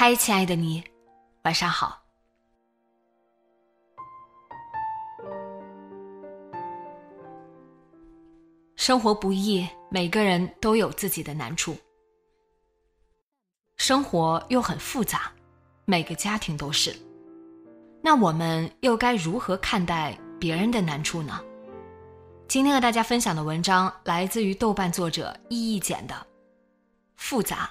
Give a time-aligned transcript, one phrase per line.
[0.00, 0.82] 嗨，亲爱的你，
[1.42, 2.02] 晚上好。
[8.76, 11.76] 生活不易，每个人都有自己的难处。
[13.76, 15.30] 生活又很复杂，
[15.84, 16.96] 每个家庭都是。
[18.02, 21.38] 那我们又该如何看待别人的难处呢？
[22.48, 26.14] 今天和大家分享的文章来自于豆瓣作者易易简的
[27.16, 27.70] 《复杂》。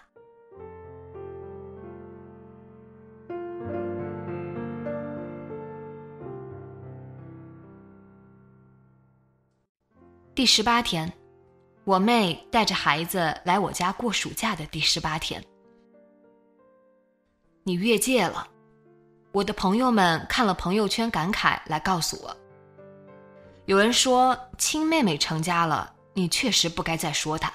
[10.40, 11.12] 第十八天，
[11.84, 15.44] 我妹带着孩子来我家过暑假的第十八天，
[17.66, 18.48] 你越界了。
[19.34, 22.38] 我的朋友们看了朋友圈感慨来告诉我，
[23.66, 27.50] 有人说亲妹妹成家了，你确实不该再说她；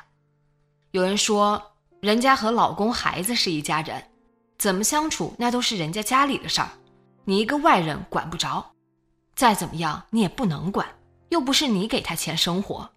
[0.91, 4.11] 有人说人家和老公孩子是一家人，
[4.59, 6.69] 怎么相处那都是人家家里的事儿，
[7.25, 8.63] 你一个外人管不着，
[9.35, 10.87] 再怎么样你也不能管。
[11.35, 12.89] 又不是你给他钱生活。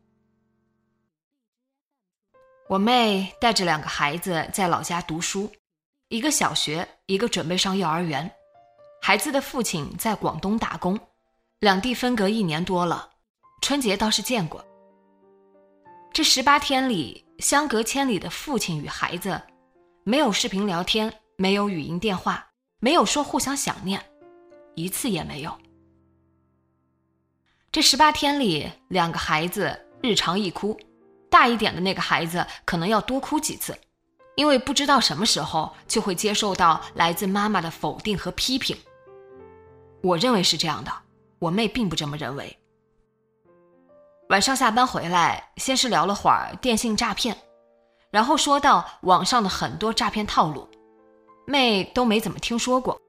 [2.70, 5.52] 我妹带着两个孩子在老家读书，
[6.10, 8.32] 一个小学，一个准备上幼儿园。
[9.02, 11.00] 孩子的父亲在广东打工，
[11.62, 13.10] 两地分隔一年多了，
[13.64, 14.64] 春节倒是见过。
[16.14, 19.42] 这十八天里，相隔千里的父亲与孩子，
[20.04, 22.48] 没有视频聊天，没有语音电话，
[22.80, 24.00] 没有说互相想念，
[24.76, 25.58] 一次也没有。
[27.78, 30.76] 这十八天里，两个孩子日常一哭，
[31.30, 33.78] 大一点的那个孩子可能要多哭几次，
[34.36, 38.76] 因为不知道什么时候就会接受到来自妈妈的否定和批评。
[40.02, 40.92] 我认为是这样的，
[41.38, 42.58] 我妹并不这么认为。
[44.30, 47.38] 晚上下班回来，先是聊了会儿电信诈骗，
[48.10, 50.68] 然后说到网上的很多诈骗套路，
[51.46, 53.00] 妹都没怎么听说过。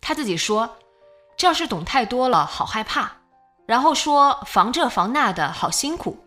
[0.00, 0.76] 她自己说，
[1.36, 3.10] 这要是懂太多了，好害怕。
[3.66, 6.18] 然后说防这防那的好辛苦，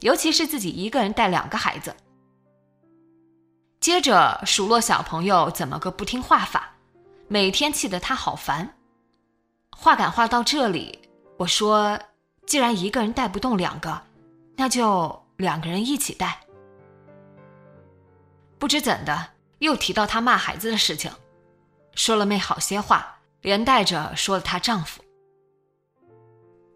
[0.00, 1.94] 尤其是自己一个人带两个孩子。
[3.80, 6.74] 接着数落小朋友怎么个不听话法，
[7.28, 8.76] 每天气得他好烦。
[9.76, 10.98] 话赶话到这里，
[11.38, 11.98] 我说
[12.46, 14.02] 既然一个人带不动两个，
[14.56, 16.40] 那就两个人一起带。
[18.58, 21.10] 不知怎的又提到她骂孩子的事情，
[21.96, 25.02] 说了妹好些话，连带着说了她丈夫。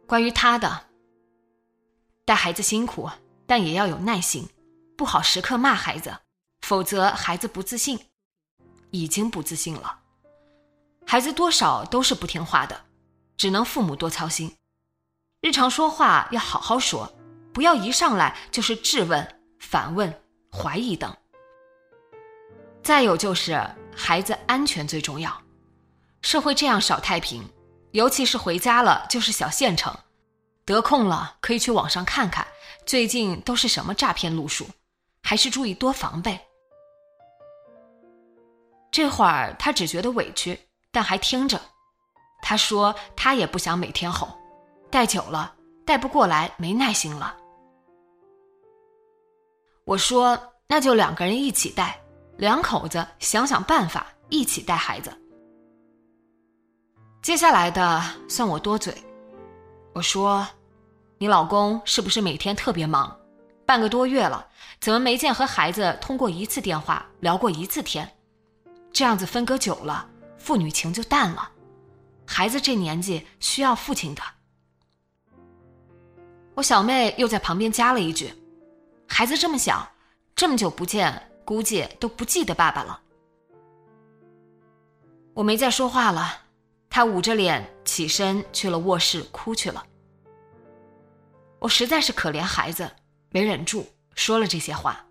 [0.06, 0.86] 关于他的
[2.24, 3.10] 带孩子辛苦，
[3.46, 4.48] 但也要有耐心，
[4.96, 6.16] 不好时刻骂孩子，
[6.60, 7.98] 否则孩子不自信，
[8.90, 10.00] 已经不自信了。
[11.04, 12.86] 孩子多少都是不听话的，
[13.36, 14.56] 只能父母多操心。
[15.40, 17.12] 日常说话要好好说，
[17.52, 21.16] 不要一上来就是质问、反问、怀疑等。
[22.82, 23.60] 再有就是
[23.94, 25.42] 孩子安全最重要，
[26.22, 27.48] 社会这样少太平。
[27.97, 29.91] 尤其是回家了就是小县城，
[30.66, 32.47] 得空了可以去网上看看，
[32.84, 34.69] 最近都是什么诈骗路数，
[35.22, 36.39] 还是注意多防备。
[38.91, 40.60] 这会儿他只觉得委屈，
[40.93, 41.59] 但还听着。
[42.43, 44.28] 他说他也不想每天吼，
[44.91, 45.54] 带久了
[45.87, 47.34] 带不过来，没耐心了。
[49.87, 51.98] 我说那就两个人一起带，
[52.37, 55.10] 两口子想想办法一起带孩子。
[57.26, 58.94] 接下来的算我多嘴，
[59.92, 60.46] 我说
[61.18, 63.18] ：“你老公是不是每天特别忙？
[63.66, 64.46] 半个多月了，
[64.78, 68.08] 怎么没见和孩子通过一次电话聊过一次天？
[68.92, 70.08] 这样子分隔久了，
[70.38, 71.50] 父女情就淡了。
[72.24, 74.22] 孩子这年纪需要父亲的。”
[76.54, 78.32] 我小妹又在旁边加了一句
[79.08, 79.90] ：“孩子这么小，
[80.36, 83.00] 这么久不见，估计都不记得爸爸了。”
[85.34, 86.42] 我没再说话了，
[86.88, 89.84] 她捂着脸起身去了卧室哭去了。
[91.59, 92.91] 我实在是可怜孩子，
[93.30, 95.04] 没忍住说了这些话。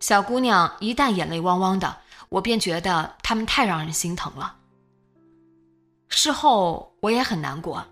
[0.00, 1.96] 小姑娘一旦眼泪汪汪的，
[2.28, 4.56] 我便觉得他们太让人心疼了。
[6.08, 7.84] 事后我也很难过。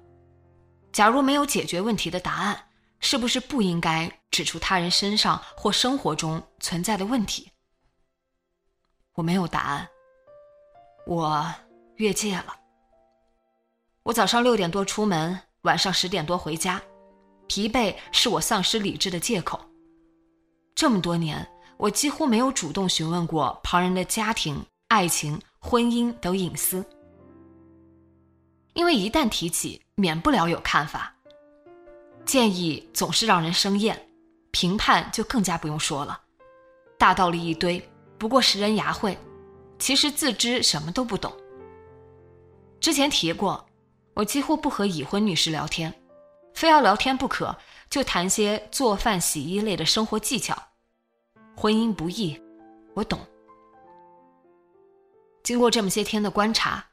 [0.90, 2.68] 假如没有解决问题的答案，
[3.00, 7.50] 是不是不应该指出他人身上或生活中存在的问题？
[9.14, 9.88] 我没有答案。
[11.06, 11.46] 我
[11.96, 12.56] 越界了。
[14.08, 16.80] 我早上六点多出门，晚上十点多回家，
[17.46, 19.60] 疲惫是我丧失理智的借口。
[20.74, 21.46] 这么多年，
[21.76, 26.82] 我几乎没有主动询问过旁人的家庭、爱情、婚姻等隐私。
[28.72, 31.14] 因为一旦提起，免不了有看法。
[32.24, 34.08] 建议总是让人生厌，
[34.52, 36.18] 评判就更加不用说了。
[36.96, 39.18] 大道理一堆，不过识人牙慧，
[39.78, 41.30] 其实自知什么都不懂。
[42.80, 43.67] 之前提过，
[44.18, 45.94] 我几乎不和已婚女士聊天，
[46.52, 47.56] 非要聊天不可，
[47.88, 50.60] 就谈些做饭、洗衣类的生活技巧。
[51.56, 52.36] 婚姻不易，
[52.94, 53.20] 我懂。
[55.44, 56.84] 经过这么些天的观察，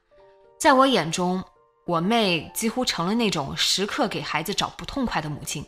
[0.59, 1.43] 在我眼中。
[1.87, 5.63] 我妹几乎成了那种时刻给孩子找不痛快的母亲。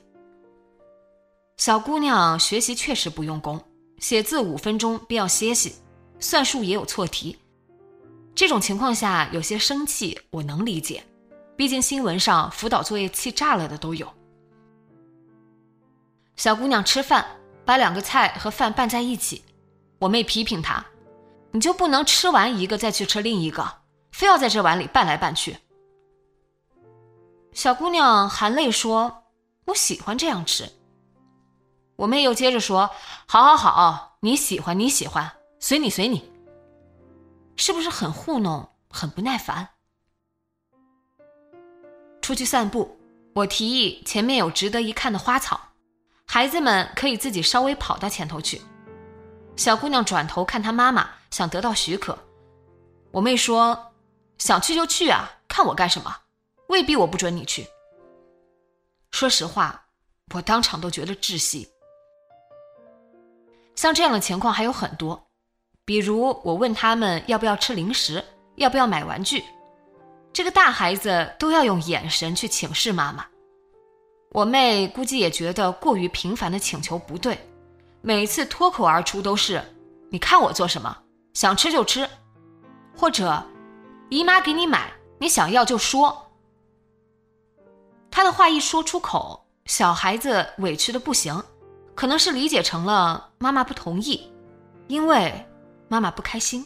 [1.57, 3.63] 小姑娘学习确实不用功，
[3.99, 5.75] 写字五分钟便要歇息，
[6.19, 7.37] 算术也有错题。
[8.33, 11.03] 这种情况下有些生气，我能理解，
[11.57, 14.07] 毕竟新闻上辅导作业气炸了的都有。
[16.35, 17.25] 小姑娘吃饭，
[17.65, 19.43] 把两个菜和饭拌在一起，
[19.97, 20.85] 我妹批评她
[21.51, 23.67] ：“你就不能吃完一个再去吃另一个，
[24.11, 25.57] 非要在这碗里拌来拌去？”
[27.53, 29.23] 小姑娘含泪说
[29.65, 30.71] ：“我喜欢这样吃。”
[31.97, 32.91] 我妹又接着说
[33.25, 36.31] ：“好好好，你喜欢你喜欢，随你随你。”
[37.57, 39.69] 是不是很糊弄，很不耐烦？
[42.27, 42.99] 出去散步，
[43.33, 45.57] 我提议前面有值得一看的花草，
[46.25, 48.61] 孩子们可以自己稍微跑到前头去。
[49.55, 52.19] 小姑娘转头看她妈妈，想得到许可。
[53.11, 53.93] 我妹说
[54.39, 56.13] ：“想去就去啊，看我干什么？”
[56.67, 57.65] 未必我不准你去。
[59.11, 59.85] 说实话，
[60.33, 61.69] 我当场都觉得窒息。
[63.73, 65.29] 像这样的情况还有很多，
[65.85, 68.21] 比如我问他们要不要吃零食，
[68.57, 69.41] 要不要买玩具，
[70.37, 73.25] 这个大孩子都要用眼神去请示妈妈。
[74.29, 77.39] 我妹估计也觉得过于频繁的请求不对，
[78.01, 79.59] 每次脱口而出都是
[80.11, 80.95] “你看我做什么，
[81.33, 82.07] 想吃就吃”，
[82.95, 83.43] 或者
[84.11, 86.27] “姨妈给你买，你想要就说”。
[88.11, 91.43] 他的话一说出口，小孩子委屈的不行，
[91.95, 94.31] 可能是理解成了妈妈不同意，
[94.87, 95.33] 因为
[95.87, 96.63] 妈妈不开心。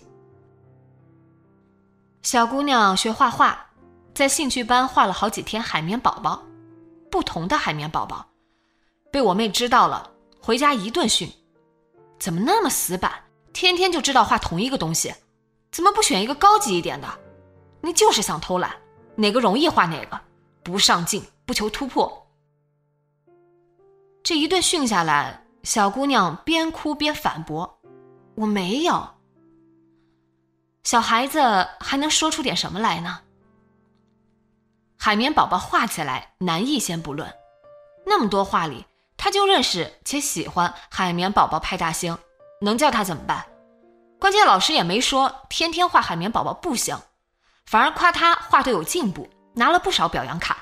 [2.23, 3.68] 小姑娘学画画，
[4.13, 6.44] 在兴趣班画了好几天海绵宝宝，
[7.09, 8.25] 不同的海绵宝宝，
[9.12, 11.29] 被我妹知道了，回家一顿训，
[12.19, 13.12] 怎么那么死板，
[13.53, 15.13] 天天就知道画同一个东西，
[15.72, 17.07] 怎么不选一个高级一点的？
[17.81, 18.72] 你就是想偷懒，
[19.15, 20.19] 哪个容易画哪个，
[20.63, 21.24] 不上进。
[21.43, 22.27] 不求突破，
[24.24, 27.81] 这一顿训下来，小姑娘边哭边反驳
[28.36, 29.05] ：“我没有。”
[30.83, 33.21] 小孩子还能说出点什么来呢？
[34.97, 37.31] 海绵宝宝画起来难易先不论，
[38.05, 38.85] 那么多画里，
[39.15, 42.17] 他就认识且喜欢海绵宝宝派大星，
[42.61, 43.45] 能叫他怎么办？
[44.19, 46.97] 关键老师也没说天天画海绵宝宝不行，
[47.65, 50.57] 反而夸他画的有进步，拿了不少表扬卡。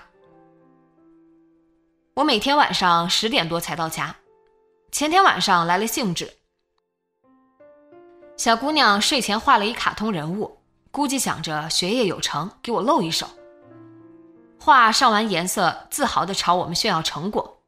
[2.15, 4.15] 我每天晚上十点多才到家，
[4.91, 6.38] 前天晚上来了兴致。
[8.39, 10.59] 小姑娘睡前画了一卡通人物，
[10.91, 13.27] 估计想着学业有成，给我露一手。
[14.57, 17.61] 画上完颜色，自豪地朝我们炫耀成果。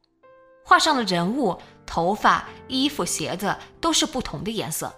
[0.64, 4.90] 画上的人物、头发、衣服、鞋子都是不同的颜色：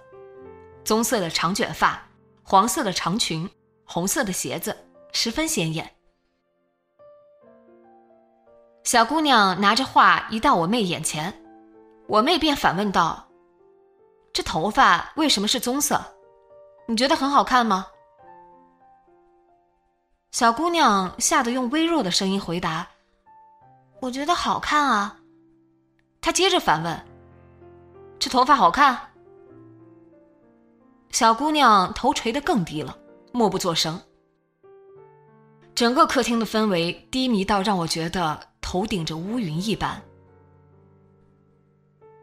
[0.84, 2.00] 棕色的长卷发，
[2.44, 3.50] 黄色的长裙，
[3.84, 4.76] 红色的鞋子，
[5.10, 5.90] 十分鲜艳。
[8.84, 11.34] 小姑娘拿着画一到我妹眼前，
[12.06, 13.26] 我妹便反问道
[14.34, 15.98] ：“这头发为什么是棕色？
[16.86, 17.86] 你觉得很好看吗？”
[20.30, 22.86] 小姑娘吓得用微弱的声音回答
[24.02, 25.18] ：“我觉得好看啊。”
[26.20, 27.06] 她接着反问
[28.20, 28.98] ：“这头发好看？”
[31.10, 32.98] 小姑娘头垂得更低了，
[33.32, 33.98] 默不作声。
[35.74, 38.38] 整个客厅的氛围低迷到让我觉得。
[38.66, 40.02] 头顶着乌云一般，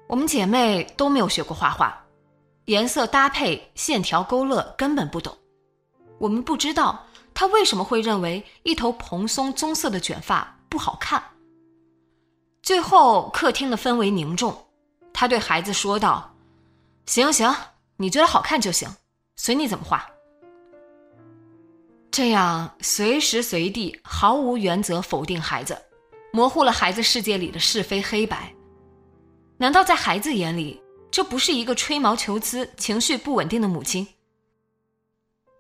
[0.08, 2.00] 我们姐妹都没有学过画画，
[2.65, 5.36] 颜色搭配、线条勾勒根本不懂。
[6.20, 11.22] 我们不知道他为什么会认为一头蓬松棕色的卷发不好看。
[12.62, 14.56] 最后，客厅的氛围凝重，
[15.12, 16.32] 他对孩子说道
[17.08, 17.53] ：“行行，
[17.98, 18.88] 你觉得好看就行，
[19.36, 20.08] 随你怎么画。”
[22.12, 25.77] 这样随时随地毫无原则否定孩子，
[26.34, 28.53] 模糊了孩子世界里的是非黑白。
[29.58, 30.80] 难道在孩子眼里，
[31.12, 34.08] 这不是一个吹毛求疵、情绪不稳定的母亲？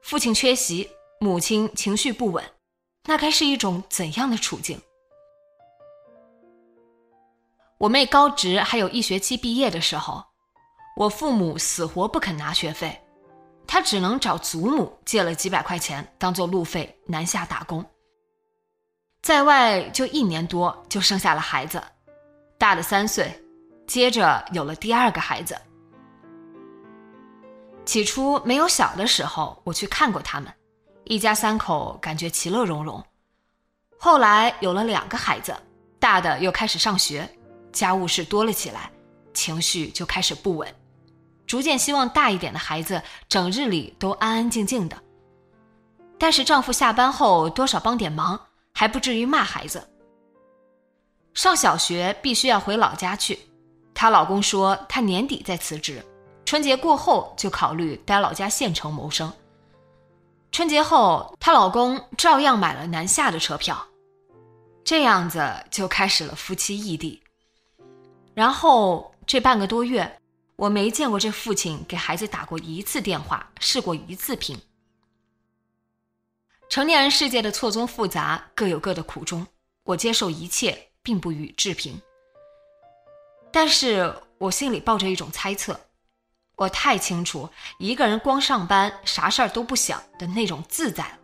[0.01, 0.89] 父亲缺席，
[1.19, 2.43] 母亲情绪不稳，
[3.03, 4.81] 那该是一种怎样的处境？
[7.77, 10.23] 我妹高职还有一学期毕业的时候，
[10.95, 13.01] 我父母死活不肯拿学费，
[13.67, 17.85] 她只能找祖母借了几百块钱当做路费南下打工。
[19.21, 21.83] 在外就一年多，就生下了孩子，
[22.57, 23.29] 大的三岁。
[23.87, 25.59] 接着有了第二个孩子。
[27.83, 30.53] 起初没有小的时候，我去看过他们，
[31.03, 33.03] 一家三口感觉其乐融融。
[33.97, 35.55] 后来有了两个孩子，
[35.99, 37.27] 大的又开始上学，
[37.71, 38.91] 家务事多了起来，
[39.33, 40.73] 情绪就开始不稳，
[41.45, 44.97] 逐渐希望大一点的孩子整日里都安安静静的。
[46.17, 48.39] 但是丈夫下班后多少帮点忙，
[48.73, 49.89] 还不至于骂孩子。
[51.33, 53.39] 上小学必须要回老家去。
[54.01, 56.03] 她老公说，她年底再辞职，
[56.43, 59.31] 春节过后就考虑待老家县城谋生。
[60.51, 63.79] 春节后，她老公照样买了南下的车票，
[64.83, 67.21] 这样子就开始了夫妻异地。
[68.33, 70.19] 然后这半个多月，
[70.55, 74.59] 我没见过这父亲给孩子打过一次电话，视过一次频。
[76.71, 79.45] 成年人世界的错综复杂，各有各的苦衷，
[79.83, 82.01] 我接受一切，并不予置评。
[83.51, 85.79] 但是我心里抱着一种猜测，
[86.55, 91.17] 我太清楚一个人光上班啥事儿都不想的那种自在了，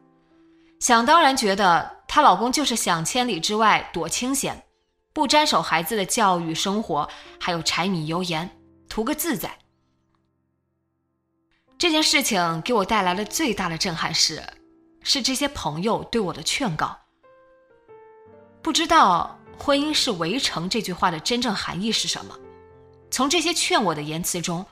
[0.80, 4.66] 想当然觉得她老公就是想千里之外躲清闲，
[5.14, 8.50] 不沾手孩子的教育生活，还有柴米油盐，
[8.90, 9.58] 图个自在。
[11.78, 14.44] 这件事情给我带来了最大的震撼是，
[15.02, 16.98] 是这些朋友对我的劝告。
[18.62, 19.37] 不知道。
[19.58, 22.38] 婚姻是围城这句话的真正含义是什么？
[23.10, 24.66] 从这些劝我的言辞中，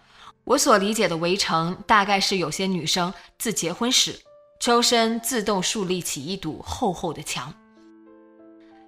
[0.44, 4.20] 我所理解的围城，大概是有些女生自结婚时，
[4.60, 7.52] 周身自动树立起一堵厚厚的墙；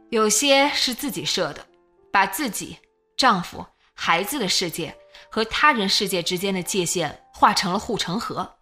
[0.09, 1.65] 有些是自己设的，
[2.11, 2.77] 把自己、
[3.15, 4.95] 丈夫、孩子的世界
[5.29, 8.55] 和他人世界之间的界限画成了护城河。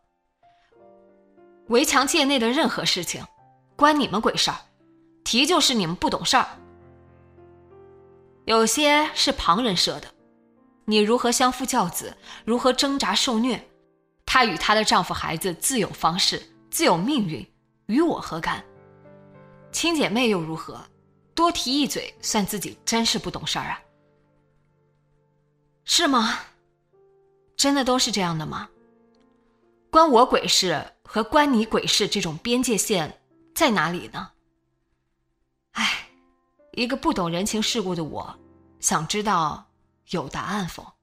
[1.68, 3.26] 围墙界内的任何事情，
[3.76, 4.58] 关你们鬼事儿，
[5.24, 6.48] 提就是你们不懂事儿。
[8.46, 10.08] 有些是旁人设的，
[10.86, 13.60] 你如何相夫教子，如何挣扎受虐，
[14.24, 17.46] 她与她的丈夫、孩子自有方式，自有命运，
[17.88, 18.64] 与我何干？
[19.72, 20.80] 亲姐妹又如何？
[21.34, 23.82] 多提一嘴，算自己真是不懂事儿啊？
[25.84, 26.40] 是吗？
[27.58, 28.70] 真的都是这样的吗？
[29.90, 33.22] 关我鬼事和关你鬼事这种边界线
[33.56, 34.30] 在哪里呢？
[35.72, 36.05] 唉。
[36.76, 38.36] 一个不懂人情世故的我，
[38.80, 39.66] 想知道
[40.10, 40.95] 有答案否？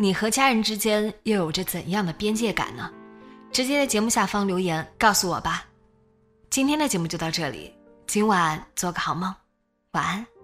[0.00, 2.88] 你和家人之间又有着怎样的边界感呢？
[3.50, 5.66] 直接在节目下方留言告诉我吧。
[6.50, 7.74] 今天的节目就到这里，
[8.06, 9.34] 今晚做个好梦，
[9.90, 10.37] 晚安。